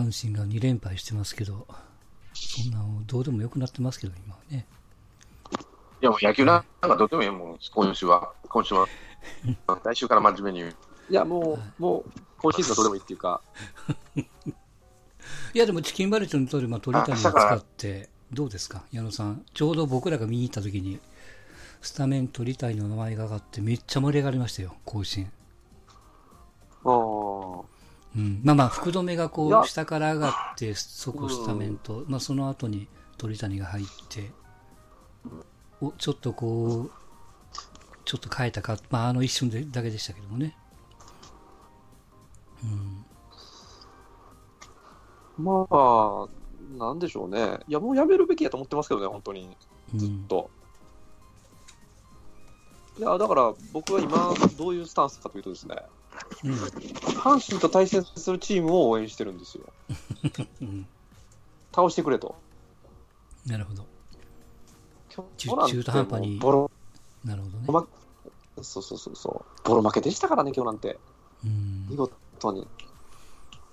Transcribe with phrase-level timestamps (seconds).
[0.00, 1.66] 阪神が2連敗してますけど、
[2.32, 4.66] そんなのどうでもよくなってますけど、今はね。
[6.02, 8.32] いやもう野球なんかどうでもいいよ、もう今週は。
[8.48, 8.86] 今週は。
[9.84, 10.70] 来週から真面目に。
[10.70, 10.74] い
[11.10, 13.42] や、もう、もう、今シーズンはどうでもいいっていうか、
[14.16, 19.44] いや、でもチキンバレットの通り、まあ、鳥谷を使って、どうですか、矢野さん。
[19.52, 21.00] ちょうど僕らが見に行った時に、
[21.82, 25.32] スタメン鳥谷の名前が上がって、めっちゃ盛り上がりましたよ、甲子園。
[28.20, 32.88] あうん、まあまあ、福留がこう、下から上がって、即スタメンと、まあその後に
[33.18, 34.30] 鳥谷が入って、
[35.80, 36.90] おちょっとこう、
[38.04, 40.56] ちょっと変えたか、まああの一瞬でだけでしたけどもね。
[45.38, 46.28] うん、まあ、
[46.78, 47.58] なんでしょうね。
[47.68, 49.56] いや、もうやめるべきやと思ってますけどね、本当に。
[49.94, 50.50] ずっうん、と。
[52.98, 55.76] いや、だから僕は今、どういうスタンスかというとですね、
[56.44, 59.64] うん、阪神と対戦するチームを応援してるんですよ。
[60.62, 60.86] うん、
[61.74, 62.34] 倒してくれと。
[63.46, 63.86] なるほど。
[65.08, 66.70] 中今日なんて中途半端にボロ、
[67.24, 67.64] なるほどね。
[67.68, 67.86] ま、
[68.62, 69.68] そうそうそうそう。
[69.68, 70.98] ボロ負けでしたからね、今日なんて。
[71.44, 72.66] うん見事に。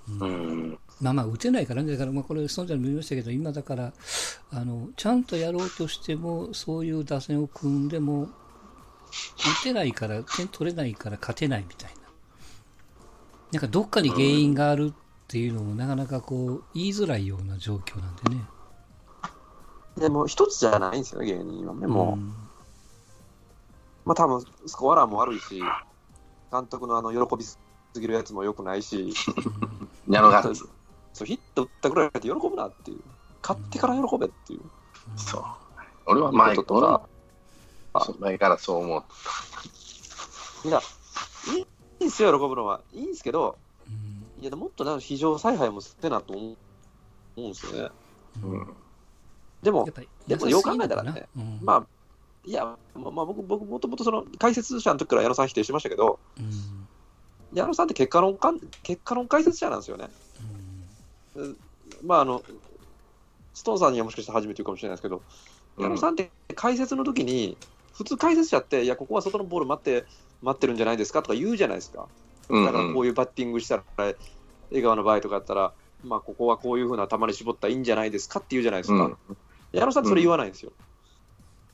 [0.09, 0.79] うん。
[1.01, 3.93] まあまあ、打てないからね、だから、まあ、これ、そんじゃも言いましたけど、今だから、
[4.51, 12.06] あの、ちゃんとやろうとしても、そういう打線を組んでも、打てないから、点取れないから勝てないみたいな。
[13.51, 14.93] なんか、どっかに原因があるっ
[15.27, 18.45] ていうのも、なかなかこう、言いづらいような状況なんでね。
[19.97, 21.87] でも、一つじゃないんですよね、芸人はね。
[21.87, 22.47] もう、ん
[24.07, 25.61] まあ多分スコアラーも悪いし、
[26.49, 27.59] 監督のあの喜びす
[27.99, 29.13] ぎるやつも良くないし、
[30.07, 33.01] 矢野が、そうヒット打ったぐらいで喜ぶなっていう、
[33.41, 34.61] 勝ってから喜べっていう
[35.17, 35.43] そう。
[36.05, 36.63] 俺は前か、
[37.99, 39.03] そう前からそう思
[40.63, 40.67] う。
[40.69, 40.79] いや、
[41.53, 41.65] いいん
[42.09, 42.81] ですよ、喜ぶのは。
[42.93, 46.55] いいんですけど、うんいや、もっとなんか非常采配もしてなと思
[47.37, 47.89] うんですよね。
[48.43, 48.67] うん。
[49.63, 49.89] でも
[50.27, 51.87] でもよく考えたらねうんまあ、
[52.45, 56.87] いや、まあ、まあ僕、僕、もともとその解説者の時から矢野さん否定してましたけど、うん
[57.53, 60.09] 矢野さんって結果論かん結果論解説者なんですよね。
[62.03, 62.43] まあ、あの、
[63.53, 65.21] ストーンさんにはもしかしたら初めて言うかもしれないですけど、
[65.79, 67.57] 矢野さんって解説の時に、
[67.93, 70.05] 普通解説者って、いや、ここは外のボール待って、
[70.41, 72.07] 待ってるんじゃないですかとか言うじゃないですか。
[72.49, 73.83] うんだからこういうバッティングしたら、
[74.71, 79.05] 江川の場合とかだったら、まあ、ここはこういうふうな球に絞ったらいいんじゃないですかって言うじゃないですか。
[79.05, 79.17] うん。
[79.73, 80.71] 矢野さんそれ言わないんですよ。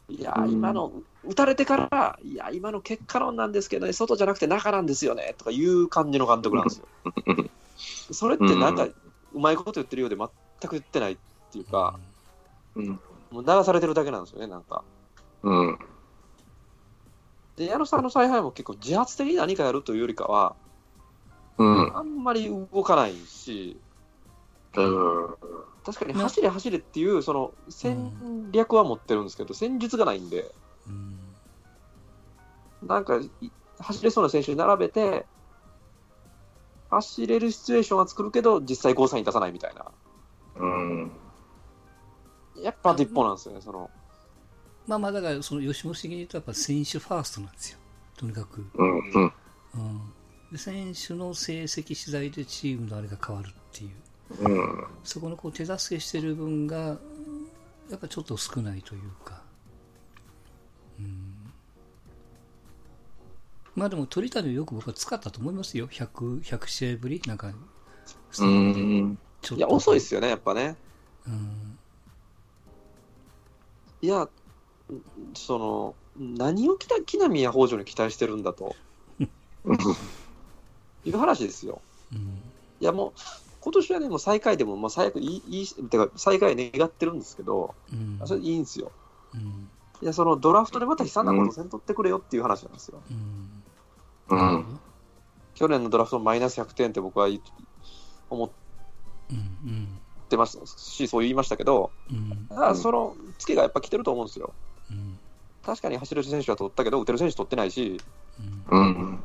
[0.10, 0.92] いや今の、
[1.24, 6.88] 打たれてから、いや、今の結果論なんですけどね、外じゃなくて中なんですよねとかいう感じの監督なんですよ。
[8.12, 10.28] それってなんか、うまいこと言ってるようで全
[10.70, 11.18] く言ってないっ
[11.52, 12.00] ていうか、
[12.76, 13.00] うん。
[13.32, 14.84] もう流されてるだけなんですよね、なんか。
[15.44, 15.80] うん。
[17.58, 20.56] で、矢野さんの采配も結構自発的に何かやるというよりかは、
[21.58, 21.98] うん。
[21.98, 23.80] あんまり動かないし、
[24.76, 25.36] うん。
[25.86, 30.52] 確かに走れ走れっていう、その戦略は持ってるんですけど、戦術がないんで、
[30.88, 31.20] うん
[32.88, 35.26] なんかい走れそうな選手に並べて、
[36.90, 39.86] 走れるシチュエーションは作るけど、実際ゴーサイン出さないみたいな。
[40.56, 41.12] うん。
[42.56, 43.90] やっぱあと一方なんですよね、その。
[44.88, 47.80] まあまあ、だから、その吉本的に言うと、やっぱ選手ファーストなんですよ。
[48.18, 48.66] とにかく。
[48.76, 49.00] うん。
[49.22, 50.58] うん。
[50.58, 53.92] 選手の成績次第でチームのあれが変わるっていう、
[54.40, 54.86] うん。
[55.04, 56.98] そこのこう手助けしてる分が、
[57.90, 59.42] やっぱちょっと少ないというか、
[61.00, 61.34] うん、
[63.76, 67.52] まあでも鳥谷をよく僕は使ったと思いますよ、100, 100試合ぶり、なんか、
[68.32, 69.18] スうん。
[69.56, 70.76] いや、遅いですよね、やっぱね。
[71.28, 71.78] うん
[74.02, 74.28] いや、
[75.34, 78.76] その、何を北木南や北条に期待してるんだと
[81.06, 81.82] いう話ですよ。
[82.12, 82.42] うん
[82.82, 83.20] いや、もう、
[83.62, 88.92] 今年はね、もう最下位でも、まあ、最悪いい、いい、てか、最下位願ってるんですけど、うんそれいいんですよ。
[89.34, 89.70] うん
[90.02, 93.02] いや、そのドラフトでまた悲惨なことせんとってくれよっていう話なんですよ。
[93.10, 93.64] うん
[94.28, 94.80] うん。
[95.56, 97.42] 去年のドラフトマイナス100点って僕はい
[98.30, 98.50] 思っ
[100.28, 104.54] てましたし、そう言いましたけど、うんただそのツケがやっぱ来てると思うんですよ。
[105.64, 108.00] うん確かに走れる選手は取ったけど、打てる選手取ってないし、
[108.70, 109.24] うんうん。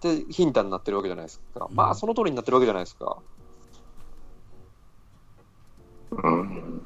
[0.00, 1.68] で、ヒンターになってるわけじゃないですか。
[1.70, 3.18] うんまあ、その通りになってるわけじゃないですか。
[6.10, 6.82] うん。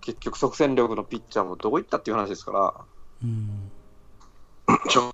[0.00, 2.74] 結局、即戦力のピッチャーもどこ行ったっていう話ですから、
[3.22, 3.70] うん
[4.90, 5.12] じゃあ、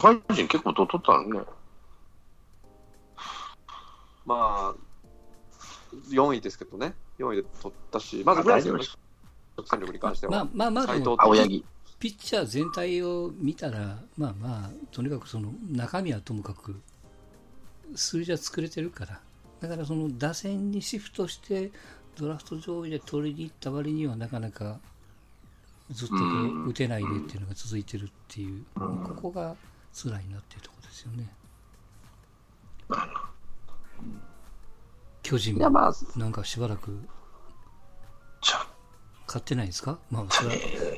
[0.00, 1.40] ファイジン結構取っとったのね。
[4.24, 4.74] まあ、
[6.08, 8.98] 4位ですけどね、4位で取ったし、まずぐらいですよね、即
[9.58, 10.44] 戦力に関しては。
[10.52, 11.64] まあまあまあ青柳。
[11.98, 16.80] ピッチャー全体を見たら、まあまあ、とにかくその中身はともかく、
[17.94, 19.20] 数字は作れてるから、
[19.60, 21.70] だからその打線にシフトして
[22.16, 24.80] ドラフト上位で取りに行った割にはなかなか
[25.90, 29.54] ずっとこう打てないでっていうのが続いてるっていう、ここが
[29.92, 31.30] 辛いなっていうところですよね。
[35.22, 35.68] 巨人な
[36.28, 36.98] んかしばらく
[39.30, 39.98] 買ってないですか？
[40.10, 40.54] まあそれは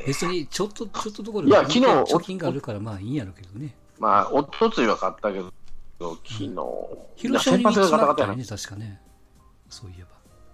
[0.06, 3.75] 別にちょっとちょっとどころいや昨日貯金があるからまあいいんやろうけどね。
[3.99, 5.52] まあ、おとついは買ったけど、
[6.00, 6.55] 昨日、
[7.14, 8.44] 広島にいや先発つなが硬かったよね。
[8.44, 9.00] 確かね。
[9.69, 10.05] そういえ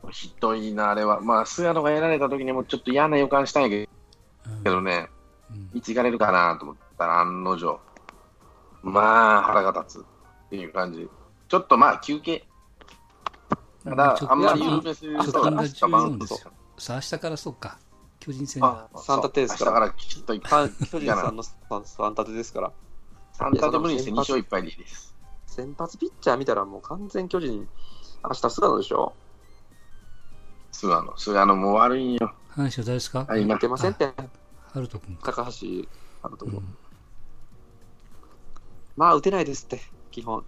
[0.02, 0.10] ば。
[0.10, 1.22] ひどいな、あれは。
[1.22, 3.88] まあ、菅野がやられた時にもちょっと嫌な予感したんやけ
[4.46, 5.08] うんどね、
[5.50, 7.80] うんいつ行かれるかなと思ったら、案の定。
[8.82, 10.04] まあ、腹が立つっ
[10.50, 11.08] ていう感じ。
[11.48, 12.46] ちょっとまあ、休憩。
[13.84, 17.78] ただ、あんまり有名する貯金が人が明日バウンド14さあ、明日からそうか。
[18.20, 18.98] 巨人戦だあ。
[18.98, 20.54] 三立てですから明日からきちっと行く。
[20.54, 22.72] は い巨人さんの三三立てですから、
[23.32, 25.14] 三立て無理にして2勝1敗でいいです。
[25.46, 27.68] 先発ピッチャー見たらもう完全巨人、
[28.24, 29.14] 明日菅野でしょ
[30.72, 31.16] 菅野。
[31.16, 32.32] 菅野も悪いんよ。
[32.50, 33.26] 阪神は誰ですか？
[33.28, 34.12] あ今負けませんって、
[34.72, 35.32] ハルト君か。
[35.32, 35.66] 高橋
[36.22, 36.60] あると思う。
[36.60, 36.76] うん
[38.96, 39.80] まあ、打てないですって、
[40.10, 40.44] 基本。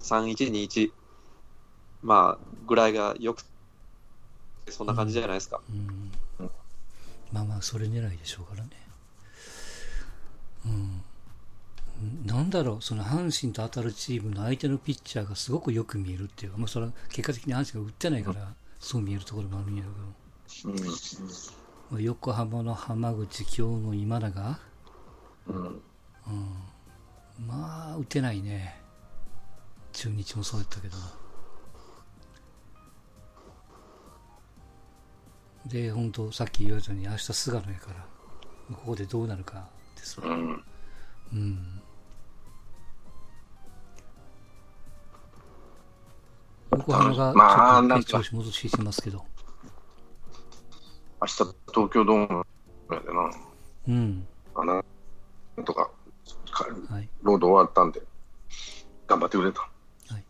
[0.00, 0.92] 3-1-2-1。
[2.02, 3.44] まあ、ぐらいがよく、
[4.68, 5.60] そんな感じじゃないですか。
[5.70, 6.12] うん
[7.32, 8.70] まあまあ、それ狙いでしょうからね。
[10.66, 11.02] うん。
[12.26, 20.70] なんだろう、その阪神と当たるチームの相手のピッチャーがすごくよく見えるっていうか、まあ、それは結果的に阪神が打ってないから、そう見えるところもあるんやけど。
[20.70, 20.78] うん。
[21.90, 24.58] まあ横浜の浜口、京の今永、
[25.46, 25.82] うん。
[27.46, 28.80] まあ、打てないね。
[29.92, 30.96] 中日もそうやったけど。
[35.66, 38.06] で、本当さっき言われたように、明日菅野やから、
[38.74, 40.26] ここでどうなるかですわ。
[40.26, 40.64] うん。
[41.32, 41.82] うん。
[46.72, 49.24] 横浜がまあちょっと調子戻してきてますけど。
[51.20, 51.54] 明日、東
[51.90, 52.46] 京ドーム
[52.90, 53.30] やでな。
[53.88, 54.26] うん。
[54.54, 54.84] あの
[55.56, 55.90] なんとか、
[56.50, 57.08] かはい。
[57.22, 58.02] ロード終わったんで、
[59.06, 59.60] 頑張ってくれと。
[59.60, 60.24] はい。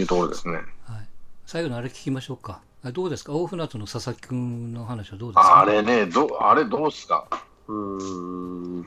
[0.00, 0.54] いうところですね。
[0.54, 1.08] はい。
[1.46, 2.60] 最後のあれ聞きましょうか。
[2.84, 3.32] あどうですか？
[3.32, 5.60] 大船渡の佐々木くんの話はどうですか？
[5.60, 7.26] あれね、どあれどうっすか？
[7.66, 8.86] うーん。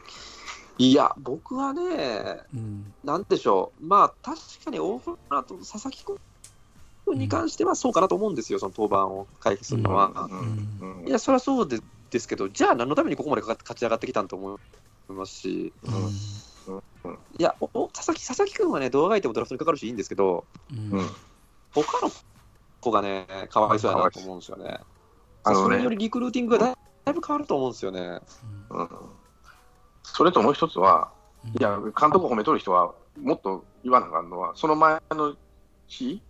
[0.78, 2.94] いや、僕はね、うん。
[3.04, 10.30] なんでしょう、まあ、確かに大船と佐々木君に関してはそうかなと思うんですよ、その登板を回避するのは。
[11.06, 11.80] いや、それはそうで
[12.10, 14.60] ですけど、じゃあ、何のためにここまでかか勝ち上がってきたんと思
[15.10, 15.92] いますし、う
[16.74, 16.80] ん。
[17.38, 21.00] いや、おお佐々木佐々木君はね、動画相手もドラフトにかかるしいいんですけど、うん。
[21.00, 21.10] うん。
[21.74, 22.12] 他の
[22.82, 24.80] 子がね、かわいそうやなと思うんですよね。
[25.44, 26.76] あのそれによね、りリクルーティングが
[27.06, 28.20] だいぶ変わると思うんですよね。
[28.70, 28.90] うん
[30.04, 31.12] それともう一つは、
[31.46, 35.36] うんいや、監督褒めとる人は、もっと言わなあかんのは、その前の
[35.88, 36.22] 日、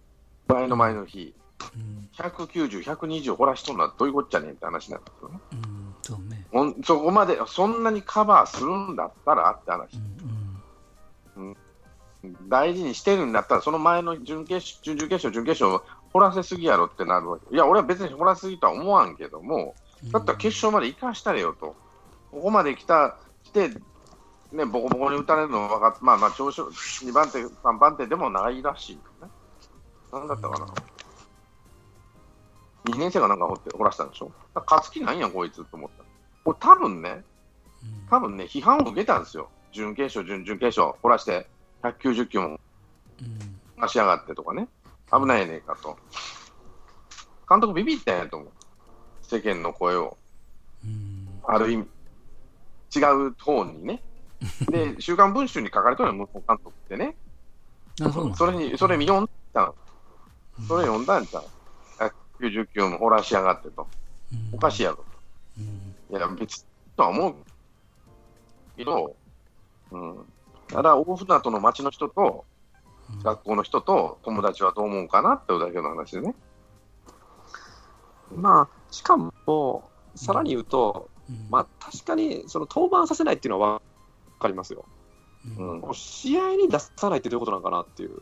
[0.48, 1.34] 前の前の日、
[1.76, 2.10] うん。
[2.14, 5.40] 190、120掘らしとんのはどういうこっちゃねんって話なんですよね。
[5.52, 5.96] うん。
[6.02, 6.84] そうね。
[6.84, 9.98] そこまで、そんなにカバーするんだったらって話
[11.38, 11.42] う。
[11.42, 11.58] ん。
[12.48, 17.54] 大事にしてるんだったら、その前の準決勝、準々決勝、準決勝、掘らせすぎやろってなるわけ。
[17.54, 20.12] いや、俺は別に掘らせすぎとは思わんけども、うん。
[20.12, 21.76] だったら決勝まで行かしたれよと。
[22.32, 23.70] ここまで来た、来て、
[24.52, 29.32] ね、ボコボコに打たれるの分かっまあまあ、調子、2番手、3番手でもないらしいよね。
[30.12, 30.66] なんだったかな。
[32.86, 34.32] 2年生がなんか掘って掘らせたんでしょ？
[34.56, 36.04] 勝つ気ないんや、こいつと思った。
[36.44, 37.24] これ多分ね、
[37.84, 38.08] うん。
[38.10, 39.50] 多分ね、批判を受けたんですよ。
[39.72, 41.48] 準決勝、準々決勝、掘らして、
[41.84, 42.60] 190球もうん。
[43.82, 44.68] 出しやがってとかね、
[45.12, 45.98] 危ないやねえかと。
[47.50, 48.50] 監督ビビったんやと思う。
[49.22, 50.18] 世間の声を。
[50.86, 51.28] うん。
[51.44, 51.84] ある意味、
[52.96, 54.04] 違うトーンにね。
[54.70, 57.18] で、 週刊文春に書かれたのよ、向こう監督ってね。
[58.02, 59.74] あ、そそれに、それ読んだん、
[60.68, 61.46] それ読んだんちゃう
[62.40, 63.88] ？190球も掘らしやがってと。
[64.54, 64.86] おかしいい。
[64.86, 65.04] やろ。
[65.58, 66.18] うん。
[66.18, 66.66] いや、別
[66.96, 67.36] とは思う
[68.78, 69.16] けど、
[69.92, 70.26] うん。
[70.68, 72.51] ただ、大船渡の町の人と、うん
[73.24, 76.36] 学校の人と友達はどう思うかなっていうだけの話でね。
[78.36, 79.84] まあ、しかも、
[80.16, 83.82] さらに言うと、うんまあ、確かに、その登板させないっていうのは
[84.36, 84.86] 分かりますよ。
[85.58, 88.22] うんう試合に出さないってどういうことなのかなっていう。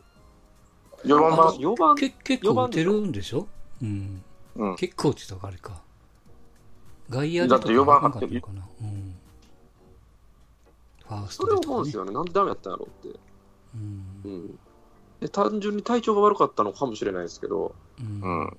[1.04, 3.46] 4番は、4番、け結構打てるんでしょ？
[3.82, 4.22] うん。
[4.56, 5.82] うん、結構ってたらあれか。
[7.08, 8.40] 外野でだって四番張ってるな？
[8.40, 8.68] かな。
[8.82, 9.16] うん。
[11.06, 12.12] ファースそれトでとかね思うんですよね。
[12.12, 13.18] なんでダメやったんやろうって。
[13.74, 14.58] うんうん。
[15.20, 18.58] で単純に体調が悪かったのかもしれないですけど、うんうん。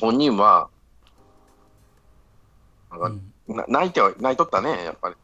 [0.00, 0.68] 本人は、
[2.90, 3.10] なんかう
[3.54, 5.16] んな泣いては、泣いとったね、やっぱり。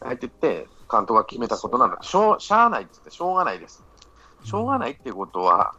[0.00, 1.98] 泣いてって、監督が決めたことなんだ。
[2.02, 3.84] しょうしゃあないって言って、しょうがないです。
[4.42, 5.74] しょうがないっていうことは、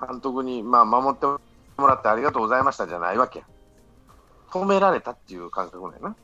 [0.00, 1.38] 監督に、まあ、守っても
[1.86, 3.46] らってありがとうございましたじゃないわけや。
[4.50, 6.16] 止められたっていう感覚だよな。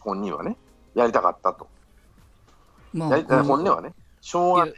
[0.00, 0.56] 本人はね、
[0.94, 1.68] やりたかったと。
[2.92, 4.74] まやりたい本音はね、しょうがない。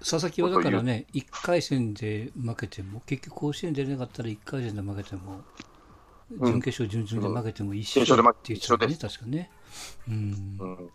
[0.00, 5.44] 佐々木はだからね、1回戦で負けても、結局甲子園出れなかったら1回戦で負けても、うん
[6.40, 9.50] 準決勝、準々で負けても一緒でて言ってたね、確かね。
[10.08, 10.56] うん。
[10.58, 10.90] うん、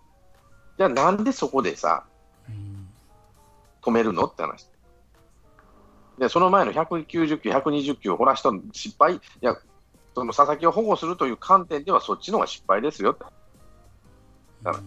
[0.78, 2.04] じゃあなんでそこでさ、
[2.48, 2.90] うん
[3.82, 4.68] 止めるのって話。
[6.18, 9.56] で、その前の190球、120球をほらしたの失敗、いや、
[10.14, 13.24] その佐々木を保護するという観点ではそっちの方が失敗ですよって。
[14.64, 14.84] だから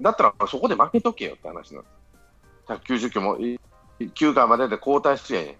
[0.00, 1.98] だったらそこで負けとけよって話なんです。
[2.68, 3.38] 190球も
[3.98, 5.52] 9回までで交代してやんや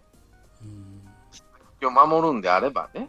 [0.63, 3.09] うんを守るんであればね。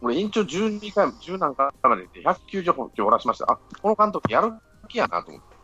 [0.00, 3.52] 俺、延長12回、10何回までで190本球おらしました。
[3.52, 4.52] あ、この監督やる
[4.88, 5.58] 気やなと思って。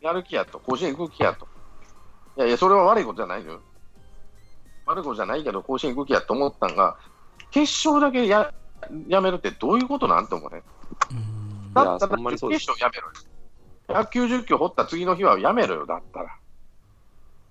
[0.00, 1.46] やる気やと、甲子園行く気やと。
[2.36, 3.60] いやいや、それは悪いことじゃないよ。
[4.86, 6.98] 悪いことじゃないけど、甲子園行く気やと思ったんが、
[7.50, 8.52] 決勝だけや
[9.08, 10.62] やめるってどういうことなんて思うね。
[11.10, 11.40] うん
[11.72, 14.04] だったら、決そうです勝やめろよ。
[14.04, 16.36] 190球掘った次の日はやめろよ、だったら。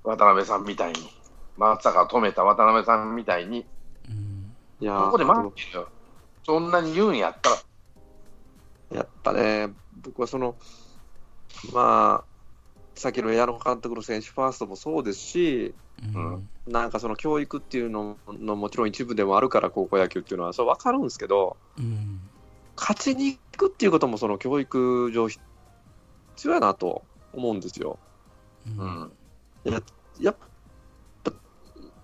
[0.03, 1.09] 渡辺さんみたいに。
[1.57, 3.65] 松坂を止めた渡辺さんみたいに。
[4.09, 5.89] うんいやここでー負けるよ。
[6.45, 7.57] そんなに言うんやったら。
[8.97, 9.69] やっぱね、
[10.01, 10.55] 僕はその、
[11.73, 12.29] まあ、
[12.95, 15.75] さっきの矢野監督の選手ファーストもそうですし、
[16.15, 22.21] うんなんかその教育っていうののもちろん一部でもあるから、高校野球っていうのは、それ分かるんですけど、うん
[22.79, 25.41] 勝ちに行くっていうことも、その教育上、必
[26.45, 27.03] 要やなと
[27.33, 27.99] 思うんですよ。
[28.77, 29.11] ううんん。
[29.65, 29.81] や
[30.21, 30.37] やっ
[31.25, 31.33] ぱ、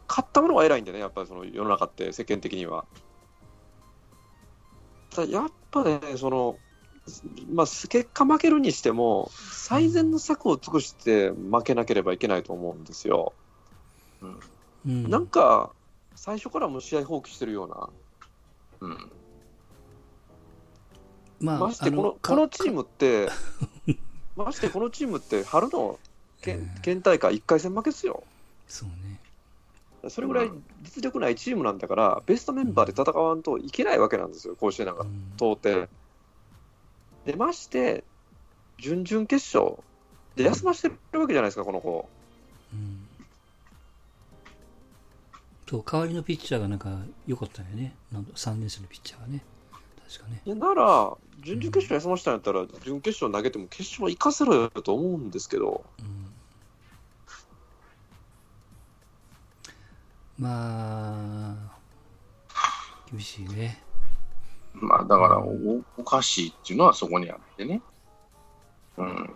[0.10, 2.86] 勝ったものが偉いんでね、やっぱりその世の中って、世間的には。
[5.30, 6.60] やっぱね、その、
[7.54, 13.34] まあ、結果負けるにしても、最善の策を尽くして負けなければいけないと思うんですよ。
[14.86, 15.72] うんなんか、
[16.16, 17.90] 最初からもう試合放棄してるような、
[18.82, 19.12] うん。
[21.40, 23.30] まあましてこのかこのチームって、
[24.36, 26.00] ましてこのチームって、春の
[26.42, 28.24] 県県大会1回戦負けですよ。
[28.68, 29.20] そうね
[30.10, 30.52] それぐらい
[30.84, 35.90] 実力ないチームなんだから、ベストメンバーで戦わんといけないわけなんですよ、甲子園なんかうん到底。
[37.26, 38.04] で、まして、
[38.78, 39.78] 準々決勝
[40.36, 42.08] で休ませてるわけじゃないですか、この子。
[45.68, 47.96] そう代わりのピッチャーがなんか良かったよね。
[48.12, 49.44] なん3年生のピッチャーがね。
[50.08, 50.42] 確かね。
[50.46, 56.34] いやなら、準々決勝休ませたんやったら、準決勝投げても決勝行かせろよと思うんですけど、うん。
[60.38, 61.76] まあ
[63.10, 63.82] 厳しいね。
[64.74, 67.82] まあ、だからお、おかしいっていうのはそこにあってね。
[68.98, 69.30] うん。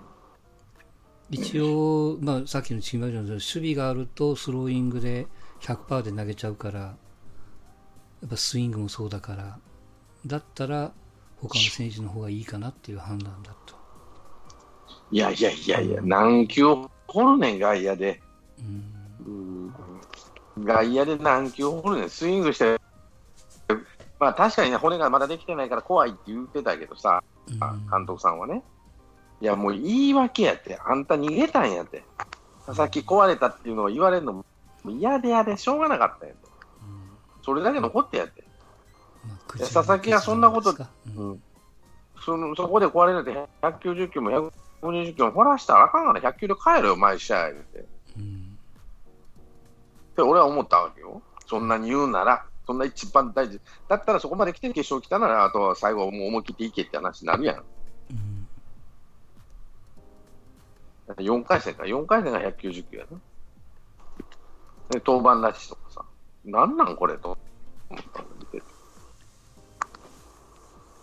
[1.32, 5.28] 一応、まあ、さっきのチームバージョンで守備があるとスローイングで
[5.62, 6.96] 100%で投げちゃうからや
[8.26, 9.58] っぱスイングもそうだから
[10.26, 10.92] だったら
[11.42, 13.76] 他の選手の方がいいかなっていう判断だと、
[15.12, 16.66] いやいやいやいや、何球
[17.08, 18.22] 掘るねん、外野で。
[18.60, 19.74] うん
[20.58, 22.80] うん、外野で何球掘るねん、スイングして。
[24.20, 28.62] まあ確かにね、骨がまだできてないから怖いって言ってたけどさ、うん監督さんはね。
[29.42, 32.04] いや、もう言い訳やって、あんた逃げたんやって。
[32.66, 34.46] 佐々木壊れたっていうのを言われるのも
[34.86, 36.50] 嫌で嫌でしょうがなかったんやと。
[36.84, 37.10] うん
[37.44, 38.44] それだけ残ってやって。
[39.26, 47.86] まあ佐々木はそんなこと口なんですかそのそこで壊れるって190球も120球も掘らしたらあかんから100球で帰るよ、毎試合って。
[48.18, 48.60] うんうん
[50.10, 51.22] って俺は思ったわけよ。
[51.48, 53.60] そんなに言うなら、そんな一番大事。
[53.88, 57.56] だったらそこまで来て決勝来たなら、あとは最後もう思い切っていけって話になるやん。
[57.58, 57.60] う
[58.14, 58.48] ん
[61.08, 63.18] だって4回戦か、4回戦が190球やな。
[64.90, 66.06] で、登板なしとかさ、
[66.46, 67.38] なんなんこれと。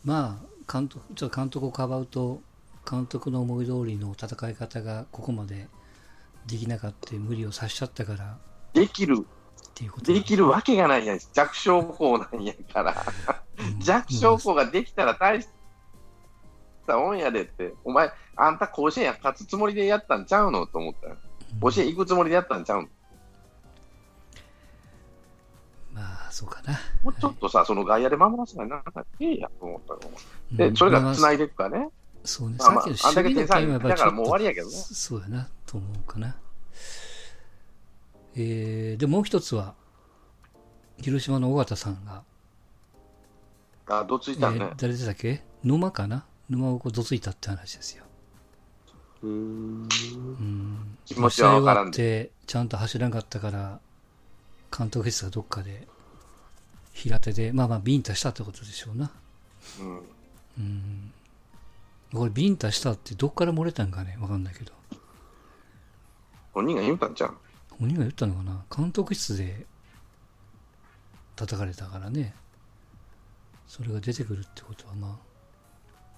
[0.05, 2.41] まあ監督ちょっと監督をかばうと
[2.89, 5.67] 監督の思い通りの戦い方がここまで
[6.47, 8.37] できなかった無理をさしちゃったからっ
[8.73, 9.27] できる、
[9.75, 11.19] ていうことできるわけがないやん。
[11.33, 12.95] 弱小校なんやから。
[13.83, 15.49] 弱小校ができたら大し
[16.87, 17.73] たもんやでって。
[17.85, 21.17] お前、あんた甲子園勝つつもりでやったんちゃうのと思ったよ。
[21.61, 22.89] 甲子園行くつもりでやったんちゃうの
[26.37, 30.01] そうかなもうちょっとさ、その外野で守らせないなんかええやと思ったよ。
[30.51, 31.89] うんで、それまあが繋いでいくかね。
[32.25, 36.37] そうね、まあまあさっきの守備のタイムはやっぱりだからもう終わりやけどねそうやな、と思うかな。
[38.35, 39.75] えー、で、もう一つは、
[41.01, 42.23] 広島の尾形さんが、
[43.87, 44.75] あ、どついたねえー。
[44.77, 45.43] 誰でしたっけ？
[45.65, 46.27] 沼かな？
[46.51, 48.05] 沼をこうどついたって話ですよ。
[49.23, 49.33] うーん。
[49.83, 50.99] うん。
[51.07, 53.81] 気持ちはわからん試合終わって、ちゃんと走らなかったから、
[54.77, 55.89] 監督室がどっかで、
[56.97, 59.11] 平手で、まあまあ、ビンタしたってことでしょうな。
[59.81, 59.99] うん。
[60.59, 61.13] うん。
[62.15, 64.17] これ、ビンタしたってどっから漏れたんかね？
[64.19, 64.73] わかんないけど。
[66.53, 67.37] 本人が言うたんちゃう？
[67.79, 68.65] 本人が言ったのかな？
[68.75, 69.67] 監督室で
[71.37, 72.35] 叩かれたからね。
[73.69, 75.17] それが出てくるってことはまあ。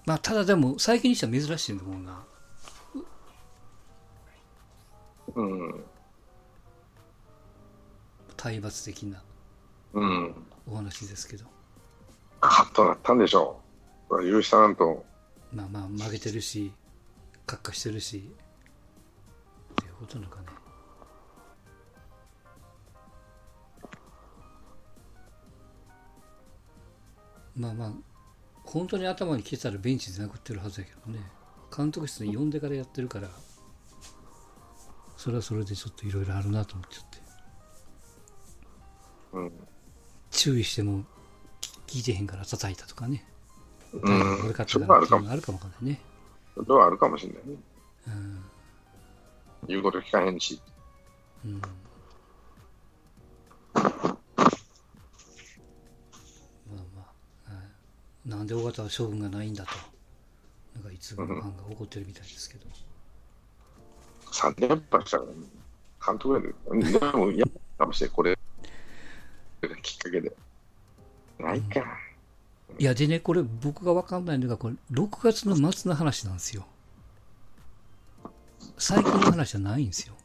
[0.05, 2.23] まあ、ただでも、最近にしては珍しいと思うな。
[5.35, 5.83] うん。
[8.37, 9.21] 体罰的な
[9.93, 10.35] うん。
[10.67, 11.45] お話ですけど。
[12.39, 13.59] カッとなったんでしょ
[14.09, 14.23] う。
[14.23, 15.05] 許したなんと。
[15.53, 16.71] まあまあ、負けてるし、
[17.45, 18.31] カッカしてるし、
[19.71, 20.47] っていうことなのかね。
[27.55, 27.91] まあまあ、
[28.63, 31.19] 本当に頭に来てたらベンチで殴ってるはずやけどね。
[31.75, 33.27] 監督室に呼んでからやってるから、
[35.17, 37.17] それはそれでちょっといろいろあるなと思っちゃって。
[39.33, 39.51] うん。
[40.39, 41.03] 注意しても
[41.85, 43.25] 聞いてへんから叩いたとかね。
[43.91, 45.21] うん悪かったそからっていう。
[45.21, 45.99] のがあるかもわかんないね。
[46.55, 47.55] それはあるかもしれないね。
[48.07, 48.41] うん。
[49.67, 50.61] 言うこと聞かへんし。
[51.43, 51.67] うんま
[53.81, 53.83] あ
[56.95, 57.03] ま
[57.49, 57.59] あ、は
[58.25, 59.71] いなんで尾形は処分がないんだと、
[60.73, 62.65] なんか一部のファンが怒ってるみたいですけど、
[64.31, 65.35] 3連覇したから、ね、
[66.05, 66.53] 監督やで。
[66.91, 67.45] でも、や
[67.77, 68.38] かもしれん、これ。
[69.81, 70.35] きっかけで。
[71.39, 71.83] ないか。
[72.77, 76.65] いや、でね、これ、僕が分かんないのが、これ、6月の末の話なんですよ。
[78.77, 80.15] 最近の話じゃないんですよ。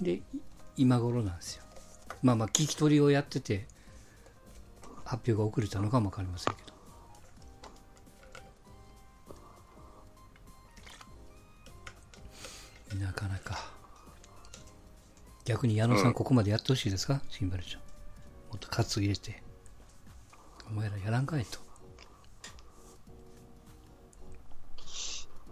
[0.00, 0.22] で、
[0.76, 1.64] 今頃なんですよ。
[2.22, 3.66] まあまあ、聞き取りをやってて、
[5.04, 6.67] 発表が遅れたのかも分かりませんけど。
[15.48, 17.80] 逆に矢野さん、うんここまでやってほしいですか、シンバルちゃん。
[17.80, 19.42] もっとカツ入れて。
[20.70, 21.58] お前らやらんかいと。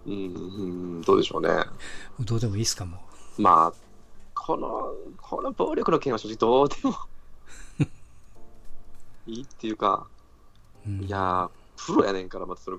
[0.04, 1.48] うん、うん、どうでしょうね。
[2.20, 3.00] どうでもいいっすかも
[3.38, 6.94] まあ、この、この暴力の件は正直どうでも
[9.26, 10.06] いいっていうか、
[10.86, 10.90] う。
[10.90, 12.76] うん、いやー、プロやねんから、またそれ、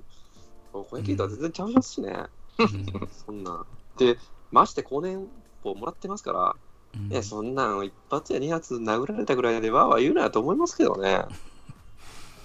[0.71, 2.27] 高校野球とは全然ちゃいますしね、
[2.59, 3.65] うん そんなん。
[3.97, 4.19] で、
[4.51, 5.27] まして公年
[5.63, 6.55] 俸もらってますから、
[6.99, 11.25] うんいや、そんなん一発や二発殴られたぐらいでわーわー言うなやと思いますけどね。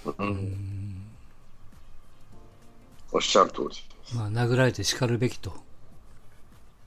[0.05, 0.13] う。
[0.17, 1.07] うんん
[3.11, 4.15] おっしゃる通り。
[4.15, 5.53] まあ、殴られて叱るべきと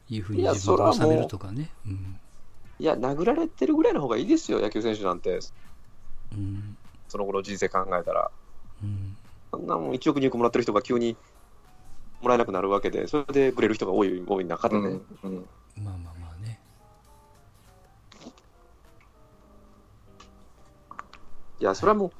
[0.09, 1.71] いうふうにいや自分を収めるとかね。
[1.87, 2.19] うん
[2.79, 5.39] いや、殴られてるぐらいの方がいいですよ、野球選手なんて。
[6.33, 6.77] うん
[7.09, 8.31] その後の人生考えたら。
[8.83, 9.17] うん
[9.51, 11.17] そんなもん1億、2億もらってる人が急に
[12.21, 15.03] もらえなくなるわけで、それでブレる人が多い多い中でね、うん。
[15.23, 15.47] うん。
[21.61, 22.11] いや、それはもう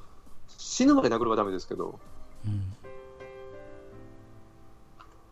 [0.57, 1.99] 死ぬまで殴るはダメですけど、
[2.45, 2.73] うん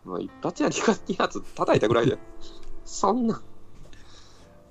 [0.04, 2.16] まあ、一発や二発二発叩いたぐらいで、
[2.84, 3.40] そんな、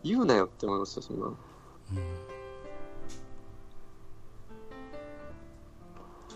[0.04, 1.26] 言うなよって思いますよ、そんな。
[1.26, 1.36] うん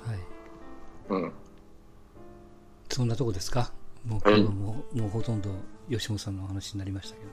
[0.05, 0.19] はい。
[1.09, 1.33] うん。
[2.89, 3.71] そんなとこですか？
[4.05, 5.49] もうはい今日も、もうほとんど
[5.89, 7.23] 吉本さんのお話になりましたけ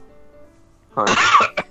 [0.95, 1.03] ど。
[1.03, 1.66] はい。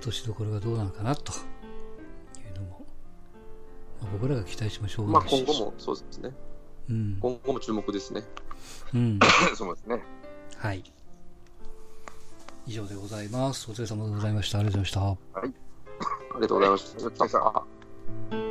[0.00, 1.36] 落としどころがどうなのかなとい
[2.56, 2.86] うのも、
[4.00, 6.32] まあ、僕らが期待しましょうまあ、今後もそうですね。
[6.88, 7.18] うん。
[7.20, 8.22] 今後も注目ですね。
[8.94, 9.18] うん。
[9.54, 10.02] そうですね。
[10.56, 10.82] はい。
[12.66, 13.70] 以上でございます。
[13.70, 14.58] お疲れ様でございました。
[14.58, 15.36] ありがとうございました。
[15.36, 15.42] あ
[16.36, 17.32] りがとうございまし
[18.30, 18.49] た。